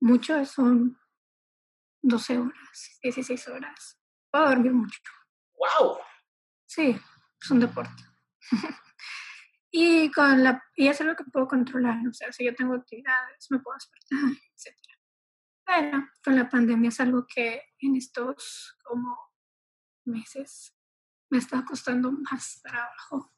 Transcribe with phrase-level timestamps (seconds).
[0.00, 0.98] mucho son
[2.02, 3.98] 12 horas, 16 horas.
[4.30, 5.00] Puedo dormir mucho.
[5.54, 5.98] ¡Wow!
[6.66, 6.98] Sí,
[7.40, 8.02] es un deporte.
[9.70, 13.46] y con la y es algo que puedo controlar, o sea, si yo tengo actividades,
[13.50, 14.76] me puedo despertar, etc.
[15.66, 19.16] Pero con la pandemia es algo que en estos como
[20.04, 20.74] meses
[21.28, 23.32] me está costando más trabajo,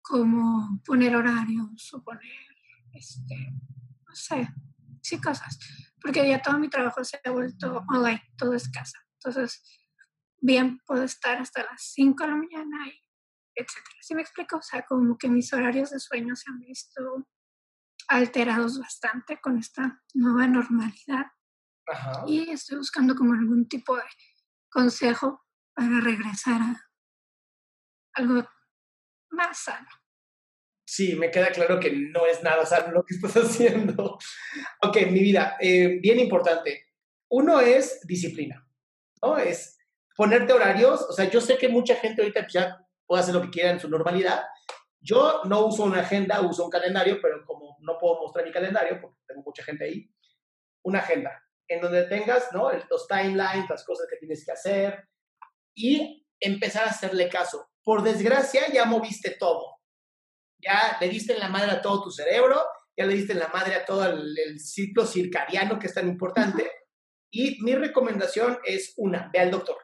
[0.00, 2.46] como poner horarios o poner,
[2.92, 3.52] este,
[4.06, 4.48] no sé,
[5.02, 5.58] sí cosas,
[6.00, 8.98] porque ya todo mi trabajo se ha vuelto online, todo es casa.
[9.14, 9.62] Entonces,
[10.38, 13.00] bien, puedo estar hasta las 5 de la mañana y
[13.54, 13.96] etcétera.
[14.00, 14.56] ¿Sí me explico?
[14.56, 17.28] O sea, como que mis horarios de sueño se han visto
[18.08, 21.26] alterados bastante con esta nueva normalidad.
[22.26, 24.04] Y estoy buscando como algún tipo de
[24.70, 25.44] consejo
[25.74, 26.90] para regresar a
[28.14, 28.48] algo
[29.30, 29.99] más sano
[30.90, 34.18] sí, me queda claro que no es nada sano lo que estás haciendo.
[34.82, 36.86] ok, mi vida, eh, bien importante.
[37.28, 38.66] Uno es disciplina,
[39.22, 39.38] ¿no?
[39.38, 39.78] Es
[40.16, 41.02] ponerte horarios.
[41.02, 43.78] O sea, yo sé que mucha gente ahorita ya puede hacer lo que quiera en
[43.78, 44.42] su normalidad.
[45.00, 49.00] Yo no uso una agenda, uso un calendario, pero como no puedo mostrar mi calendario,
[49.00, 50.10] porque tengo mucha gente ahí,
[50.82, 52.68] una agenda en donde tengas, ¿no?
[52.90, 55.08] Los timelines, las cosas que tienes que hacer
[55.72, 57.70] y empezar a hacerle caso.
[57.84, 59.79] Por desgracia, ya moviste todo
[60.60, 62.62] ya le diste en la madre a todo tu cerebro,
[62.96, 66.70] ya le diste en la madre a todo el, ciclo circadiano que es tan importante.
[67.30, 69.76] Y mi recomendación es una, ve al doctor.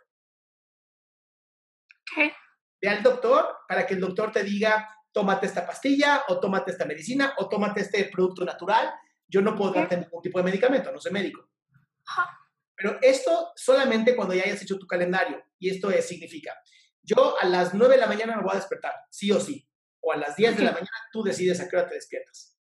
[2.14, 2.32] ¿Qué?
[2.80, 6.84] Ve al doctor para que el doctor te diga, tómate esta pastilla o tómate esta
[6.84, 8.92] medicina o tómate este producto natural.
[9.28, 11.48] Yo no puedo darte ningún tipo de medicamento, no soy médico.
[12.76, 15.42] Pero esto solamente cuando ya hayas hecho tu calendario.
[15.58, 16.54] Y esto es, significa,
[17.02, 19.66] yo a las 9 de la mañana me voy a despertar, sí o sí
[20.06, 22.56] o a las 10 de la mañana, tú decides a qué hora te despiertas.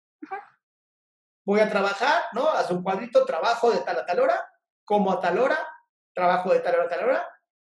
[1.45, 2.49] Voy a trabajar, ¿no?
[2.49, 4.49] Haz un cuadrito, trabajo de tal a tal hora,
[4.85, 5.59] como a tal hora,
[6.13, 7.27] trabajo de tal hora a tal hora,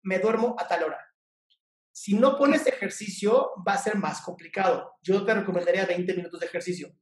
[0.02, 1.00] me duermo a tal hora.
[1.90, 4.96] Si no pones ejercicio, va a ser más complicado.
[5.00, 6.94] Yo te recomendaría 20 minutos de ejercicio.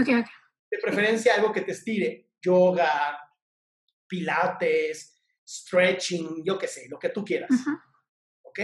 [0.00, 0.24] Okay,
[0.70, 2.30] De preferencia algo que te estire.
[2.40, 3.20] Yoga,
[4.06, 7.50] pilates, stretching, yo qué sé, lo que tú quieras.
[8.42, 8.60] ¿Ok?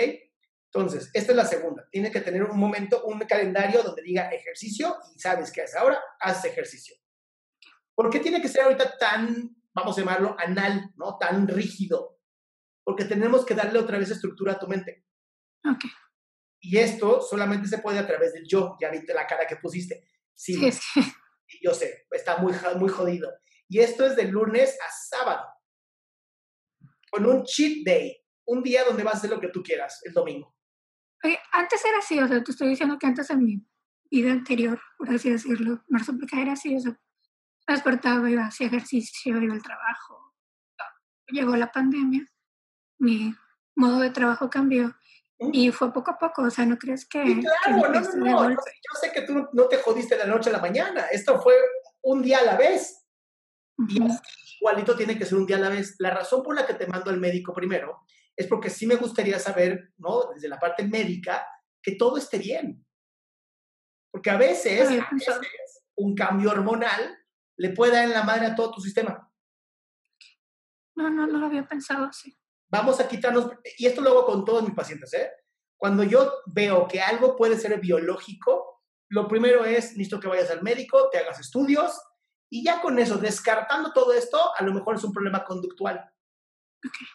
[0.73, 1.89] Entonces, esta es la segunda.
[1.91, 5.99] Tiene que tener un momento, un calendario donde diga ejercicio y sabes que a ahora
[6.21, 6.97] haces ejercicio.
[7.95, 11.17] ¿Por qué tiene que ser ahorita tan, vamos a llamarlo, anal, ¿no?
[11.17, 12.21] Tan rígido?
[12.85, 15.07] Porque tenemos que darle otra vez estructura a tu mente.
[15.65, 15.85] Ok.
[16.61, 18.77] Y esto solamente se puede a través del yo.
[18.79, 20.07] Ya viste la cara que pusiste.
[20.35, 21.01] Sí, es que...
[21.63, 23.33] yo sé, está muy, muy jodido.
[23.69, 25.47] Y esto es de lunes a sábado.
[27.11, 28.23] Con un cheat day.
[28.45, 30.58] Un día donde vas a hacer lo que tú quieras, el domingo
[31.53, 33.67] antes era así, o sea, te estoy diciendo que antes en mi
[34.11, 36.99] vida anterior, por así decirlo, marzo porque era así, o sea,
[37.67, 40.35] me despertaba, iba hacia ejercicio, iba al trabajo.
[41.27, 42.27] Llegó la pandemia,
[42.99, 43.35] mi
[43.75, 44.97] modo de trabajo cambió
[45.39, 47.23] y fue poco a poco, o sea, ¿no crees que...
[47.23, 50.55] claro, no, no, no, yo sé que tú no te jodiste de la noche a
[50.55, 51.55] la mañana, esto fue
[52.03, 53.05] un día a la vez.
[53.89, 54.01] Y
[54.61, 55.97] igualito tiene que ser un día a la vez.
[55.99, 58.05] La razón por la que te mando al médico primero
[58.39, 60.33] es porque sí me gustaría saber, ¿no?
[60.33, 61.45] Desde la parte médica,
[61.83, 62.87] que todo esté bien.
[64.13, 64.89] Porque a veces,
[65.97, 67.19] un cambio hormonal
[67.57, 69.29] le puede dar en la madre a todo tu sistema.
[70.95, 72.33] No, no, no lo había pensado así.
[72.71, 75.33] Vamos a quitarnos, y esto lo hago con todos mis pacientes, ¿eh?
[75.77, 80.63] Cuando yo veo que algo puede ser biológico, lo primero es, necesito que vayas al
[80.63, 82.01] médico, te hagas estudios,
[82.49, 86.09] y ya con eso, descartando todo esto, a lo mejor es un problema conductual.
[86.79, 87.07] Okay.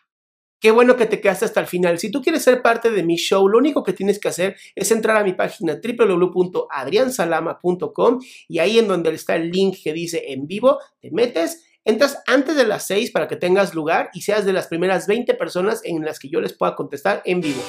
[0.63, 1.99] Qué bueno que te quedaste hasta el final.
[1.99, 4.91] Si tú quieres ser parte de mi show, lo único que tienes que hacer es
[4.91, 10.47] entrar a mi página www.adriansalama.com y ahí en donde está el link que dice en
[10.47, 14.53] vivo, te metes, entras antes de las 6 para que tengas lugar y seas de
[14.53, 17.61] las primeras 20 personas en las que yo les pueda contestar en vivo.